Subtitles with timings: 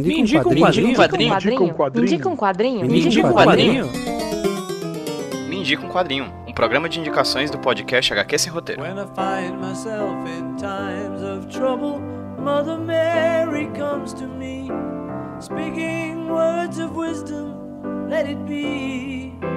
[0.00, 0.86] Me indica um quadrinho.
[0.88, 1.94] Me indica um quadrinho.
[1.94, 2.86] Me indica um quadrinho.
[2.86, 3.90] Me indica um quadrinho.
[5.48, 6.32] Me indica um quadrinho.
[6.46, 8.82] Um programa de indicações do podcast HQ Sem Roteiro.
[8.82, 12.00] When I find myself in times of trouble,
[12.38, 14.68] Mother Mary comes to me,
[15.40, 17.63] speaking words of wisdom.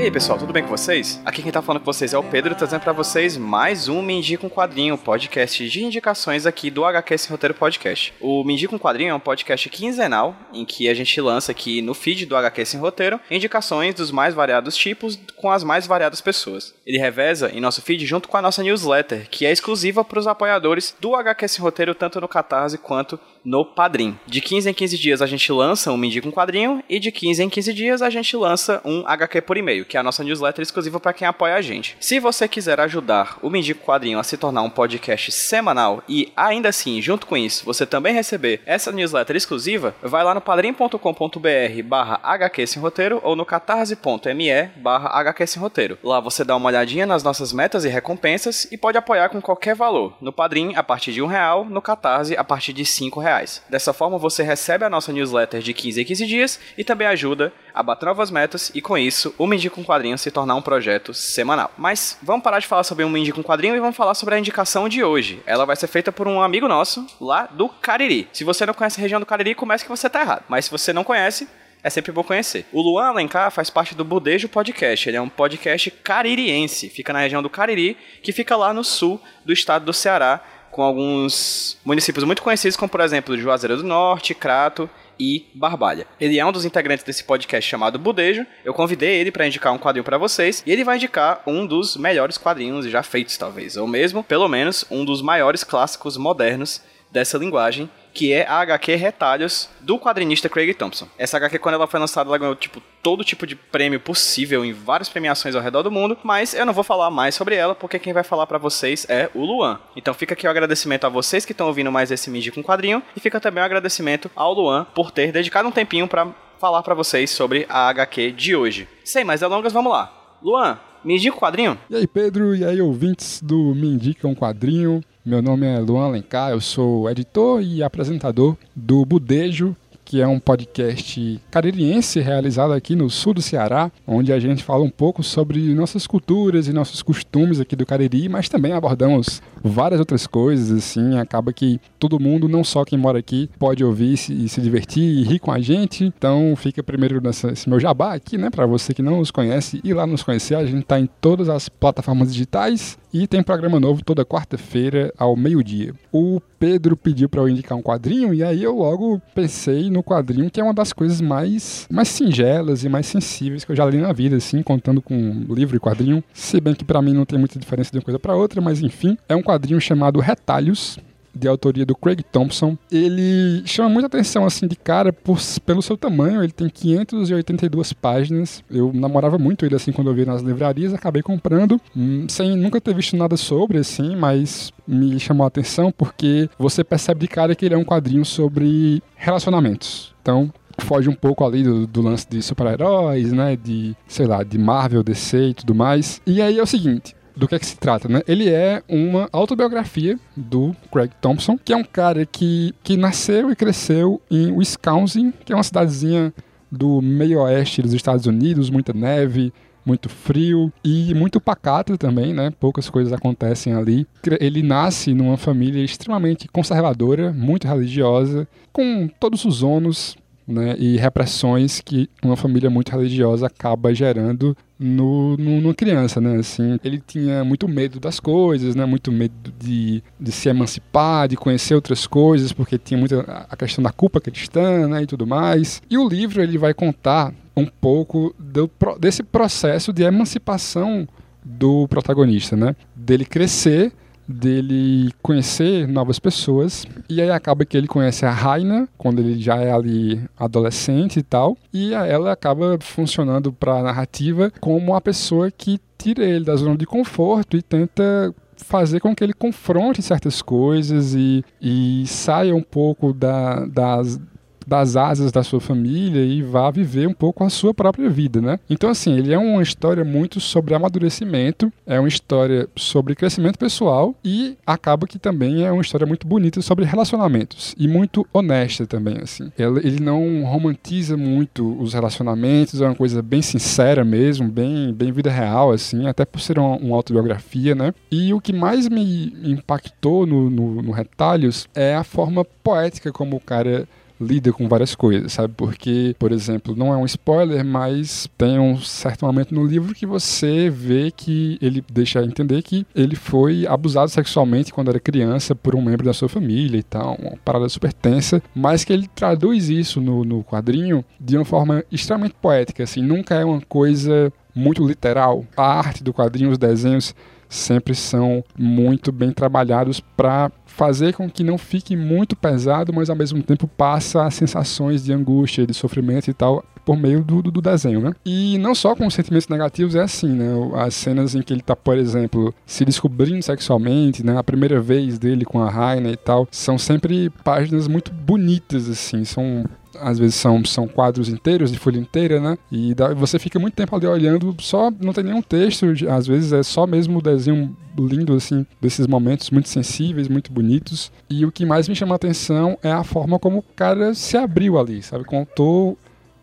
[0.00, 1.20] E aí pessoal, tudo bem com vocês?
[1.26, 4.18] Aqui quem tá falando com vocês é o Pedro, trazendo pra vocês mais um Me
[4.42, 8.14] um Quadrinho, podcast de indicações aqui do HQ Sem Roteiro Podcast.
[8.18, 11.92] O Me um Quadrinho é um podcast quinzenal, em que a gente lança aqui no
[11.92, 16.72] feed do HQ Sem Roteiro indicações dos mais variados tipos com as mais variadas pessoas.
[16.86, 20.26] Ele reveza em nosso feed junto com a nossa newsletter, que é exclusiva para os
[20.26, 24.18] apoiadores do HQ Sem Roteiro, tanto no Catarse quanto no Padrim.
[24.26, 27.10] De 15 em 15 dias a gente lança um Me Indica um Quadrinho e de
[27.10, 30.24] 15 em 15 dias a gente lança um HQ por e-mail, que é a nossa
[30.24, 31.96] newsletter exclusiva para quem apoia a gente.
[32.00, 36.02] Se você quiser ajudar o Me Indica um Quadrinho a se tornar um podcast semanal
[36.08, 40.40] e ainda assim, junto com isso, você também receber essa newsletter exclusiva, vai lá no
[40.40, 45.98] padrim.com.br barra HQ Sem Roteiro ou no catarse.me barra HQ Sem Roteiro.
[46.02, 49.74] Lá você dá uma olhadinha nas nossas metas e recompensas e pode apoiar com qualquer
[49.74, 50.16] valor.
[50.20, 53.29] No Padrim, a partir de um real, no Catarse, a partir de cinco reais.
[53.68, 57.52] Dessa forma, você recebe a nossa newsletter de 15 em 15 dias e também ajuda
[57.74, 61.14] a bater novas metas e, com isso, o Me um Quadrinho se tornar um projeto
[61.14, 61.70] semanal.
[61.76, 64.38] Mas vamos parar de falar sobre o Me um Quadrinho e vamos falar sobre a
[64.38, 65.42] indicação de hoje.
[65.46, 68.28] Ela vai ser feita por um amigo nosso lá do Cariri.
[68.32, 70.44] Se você não conhece a região do Cariri, comece que você tá errado.
[70.48, 71.48] Mas se você não conhece,
[71.82, 72.66] é sempre bom conhecer.
[72.72, 75.08] O Luan Alencar faz parte do Budejo Podcast.
[75.08, 76.90] Ele é um podcast caririense.
[76.90, 80.82] Fica na região do Cariri, que fica lá no sul do estado do Ceará, com
[80.82, 86.06] alguns municípios muito conhecidos, como por exemplo Juazeiro do Norte, Crato e Barbalha.
[86.18, 88.46] Ele é um dos integrantes desse podcast chamado Budejo.
[88.64, 91.96] Eu convidei ele para indicar um quadrinho para vocês e ele vai indicar um dos
[91.96, 97.36] melhores quadrinhos já feitos, talvez, ou mesmo, pelo menos, um dos maiores clássicos modernos dessa
[97.36, 101.08] linguagem, que é a HQ Retalhos do quadrinista Craig Thompson.
[101.18, 104.72] Essa HQ, quando ela foi lançada, ela ganhou tipo, todo tipo de prêmio possível em
[104.72, 107.98] várias premiações ao redor do mundo, mas eu não vou falar mais sobre ela, porque
[107.98, 109.78] quem vai falar para vocês é o Luan.
[109.96, 113.02] Então fica aqui o agradecimento a vocês que estão ouvindo mais esse mídia com quadrinho,
[113.16, 116.28] e fica também o agradecimento ao Luan por ter dedicado um tempinho para
[116.58, 118.86] falar para vocês sobre a HQ de hoje.
[119.04, 120.12] Sem mais delongas, vamos lá.
[120.42, 121.78] Luan, me indica o quadrinho?
[121.88, 125.02] E aí, Pedro, e aí, ouvintes do Me Indica um Quadrinho.
[125.30, 130.40] Meu nome é Luan Alencar, eu sou editor e apresentador do Budejo, que é um
[130.40, 135.72] podcast caririense realizado aqui no sul do Ceará, onde a gente fala um pouco sobre
[135.72, 141.18] nossas culturas e nossos costumes aqui do Cariri, mas também abordamos várias outras coisas, assim,
[141.18, 145.22] acaba que todo mundo, não só quem mora aqui, pode ouvir e se divertir e
[145.22, 146.04] rir com a gente.
[146.04, 149.80] Então fica primeiro nessa, esse meu jabá aqui, né, para você que não nos conhece
[149.84, 153.80] e lá nos conhecer, a gente tá em todas as plataformas digitais e tem programa
[153.80, 155.94] novo toda quarta-feira ao meio-dia.
[156.12, 160.50] O Pedro pediu para eu indicar um quadrinho e aí eu logo pensei no quadrinho
[160.50, 163.98] que é uma das coisas mais mais singelas e mais sensíveis que eu já li
[163.98, 166.22] na vida, assim, contando com livro e quadrinho.
[166.32, 168.80] Se bem que para mim não tem muita diferença de uma coisa para outra, mas
[168.80, 170.96] enfim, é um quadrinho chamado Retalhos,
[171.34, 172.76] de autoria do Craig Thompson.
[172.90, 178.62] Ele chama muita atenção assim de cara por, pelo seu tamanho, ele tem 582 páginas.
[178.70, 182.80] Eu namorava muito ele assim quando eu vi nas livrarias, acabei comprando, hum, sem nunca
[182.80, 187.54] ter visto nada sobre assim, mas me chamou a atenção porque você percebe de cara
[187.54, 190.14] que ele é um quadrinho sobre relacionamentos.
[190.22, 194.58] Então, foge um pouco ali do, do lance de super-heróis, né, de, sei lá, de
[194.58, 196.20] Marvel, DC e tudo mais.
[196.26, 198.22] E aí é o seguinte, do que é que se trata, né?
[198.26, 203.56] Ele é uma autobiografia do Craig Thompson, que é um cara que, que nasceu e
[203.56, 206.32] cresceu em Wisconsin, que é uma cidadezinha
[206.70, 209.52] do meio oeste dos Estados Unidos, muita neve,
[209.84, 212.52] muito frio e muito pacato também, né?
[212.60, 214.06] Poucas coisas acontecem ali.
[214.38, 220.16] Ele nasce numa família extremamente conservadora, muito religiosa, com todos os ônus
[220.50, 226.36] né, e repressões que uma família muito religiosa acaba gerando no, no, numa criança, né?
[226.36, 228.86] Assim, ele tinha muito medo das coisas, né?
[228.86, 233.84] Muito medo de, de se emancipar, de conhecer outras coisas, porque tinha muita a questão
[233.84, 235.02] da culpa cristã, né?
[235.02, 235.82] E tudo mais.
[235.90, 241.06] E o livro ele vai contar um pouco do, desse processo de emancipação
[241.44, 242.74] do protagonista, né?
[242.96, 243.92] Dele crescer
[244.30, 246.86] dele conhecer novas pessoas.
[247.08, 251.22] E aí acaba que ele conhece a Raina, quando ele já é ali adolescente e
[251.22, 251.56] tal.
[251.72, 256.76] E ela acaba funcionando para a narrativa como a pessoa que tira ele da zona
[256.76, 262.62] de conforto e tenta fazer com que ele confronte certas coisas e, e saia um
[262.62, 264.18] pouco da, das,
[264.66, 268.58] das asas da sua família e vá viver um pouco a sua própria vida, né?
[268.68, 274.14] Então, assim, ele é uma história muito sobre amadurecimento, é uma história sobre crescimento pessoal
[274.24, 279.18] e acaba que também é uma história muito bonita sobre relacionamentos e muito honesta também,
[279.22, 279.50] assim.
[279.58, 285.30] Ele não romantiza muito os relacionamentos, é uma coisa bem sincera mesmo, bem, bem vida
[285.30, 287.92] real, assim, até por ser uma, uma autobiografia, né?
[288.10, 293.36] E o que mais me impactou no, no, no Retalhos é a forma poética como
[293.36, 293.88] o cara
[294.20, 295.54] lida com várias coisas, sabe?
[295.56, 300.06] Porque, por exemplo, não é um spoiler, mas tem um certo momento no livro que
[300.06, 305.74] você vê que ele deixa entender que ele foi abusado sexualmente quando era criança por
[305.74, 309.68] um membro da sua família e tal, uma parada super tensa, mas que ele traduz
[309.68, 314.86] isso no, no quadrinho de uma forma extremamente poética, assim, nunca é uma coisa muito
[314.86, 315.44] literal.
[315.56, 317.14] A arte do quadrinho, os desenhos
[317.48, 323.16] sempre são muito bem trabalhados para fazer com que não fique muito pesado, mas ao
[323.16, 327.60] mesmo tempo passa sensações de angústia, de sofrimento e tal por meio do, do, do,
[327.60, 328.12] desenho, né?
[328.24, 330.50] E não só com sentimentos negativos é assim, né?
[330.74, 334.36] As cenas em que ele tá, por exemplo, se descobrindo sexualmente, né?
[334.36, 339.24] A primeira vez dele com a Raina e tal, são sempre páginas muito bonitas, assim,
[339.24, 339.64] são
[340.00, 342.58] às vezes são, são quadros inteiros, de folha inteira, né?
[342.70, 346.52] E dá, você fica muito tempo ali olhando, só não tem nenhum texto, às vezes
[346.52, 351.12] é só mesmo o desenho lindo, assim, desses momentos muito sensíveis, muito bonitos.
[351.28, 354.36] E o que mais me chama a atenção é a forma como o cara se
[354.36, 355.24] abriu ali, sabe?
[355.24, 355.98] Contou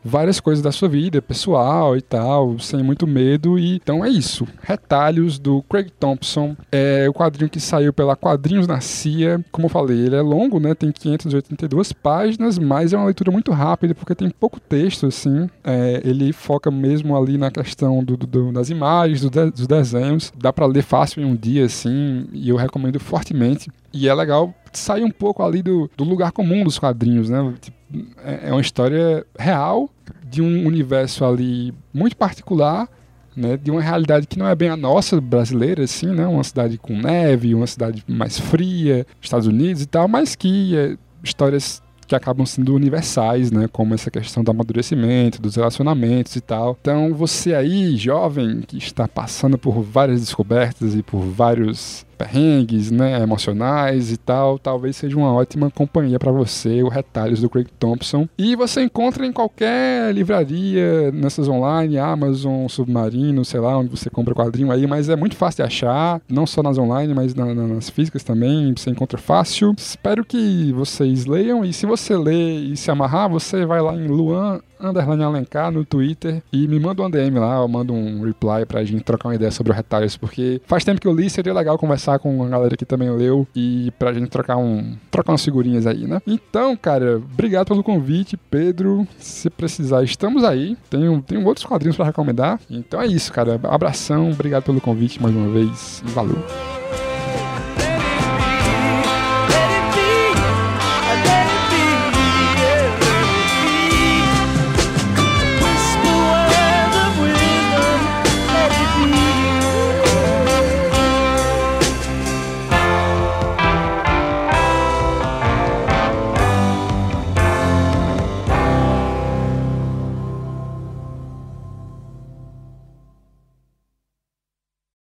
[0.07, 3.59] várias coisas da sua vida, pessoal e tal, sem muito medo.
[3.59, 4.47] E então é isso.
[4.61, 6.55] Retalhos do Craig Thompson.
[6.71, 9.43] É o quadrinho que saiu pela Quadrinhos na CIA.
[9.51, 10.73] Como eu falei, ele é longo, né?
[10.73, 15.49] Tem 582 páginas, mas é uma leitura muito rápida porque tem pouco texto, assim.
[15.63, 20.31] É, ele foca mesmo ali na questão do, do das imagens, do de, dos desenhos.
[20.37, 23.69] Dá para ler fácil em um dia, assim, e eu recomendo fortemente.
[23.93, 27.53] E é legal sair um pouco ali do, do lugar comum dos quadrinhos, né?
[27.59, 27.77] Tipo,
[28.23, 29.89] é, é uma história real
[30.25, 32.87] de um universo ali muito particular,
[33.35, 36.77] né, de uma realidade que não é bem a nossa brasileira, assim, né, uma cidade
[36.77, 42.15] com neve, uma cidade mais fria, Estados Unidos e tal, mas que é, histórias que
[42.15, 43.67] acabam sendo universais, né?
[43.67, 46.77] Como essa questão do amadurecimento, dos relacionamentos e tal.
[46.79, 53.21] Então, você aí, jovem, que está passando por várias descobertas e por vários perrengues, né,
[53.21, 58.27] emocionais e tal, talvez seja uma ótima companhia para você, o Retalhos do Craig Thompson.
[58.37, 64.33] E você encontra em qualquer livraria, nessas online, Amazon, Submarino, sei lá, onde você compra
[64.33, 67.67] quadrinho aí, mas é muito fácil de achar, não só nas online, mas na, na,
[67.67, 69.73] nas físicas também, você encontra fácil.
[69.77, 74.07] Espero que vocês leiam e se você ler e se amarrar, você vai lá em
[74.07, 78.65] Luan underline Alencar no Twitter e me manda um DM lá, eu mando um reply
[78.67, 81.53] pra gente trocar uma ideia sobre o Retalhos, porque faz tempo que eu li, seria
[81.53, 85.43] legal conversar com a galera que também leu e pra gente trocar um trocar umas
[85.43, 86.21] figurinhas aí, né?
[86.25, 89.05] Então, cara, obrigado pelo convite, Pedro.
[89.17, 90.77] Se precisar, estamos aí.
[90.89, 92.59] Tenho, tenho outros quadrinhos para recomendar.
[92.69, 93.59] Então é isso, cara.
[93.63, 96.37] Abração, obrigado pelo convite mais uma vez e valeu.